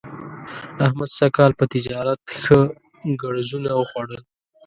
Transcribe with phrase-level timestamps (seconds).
[0.85, 2.59] احمد سږ کال په تجارت ښه
[3.21, 4.21] ګړزونه وخوړل.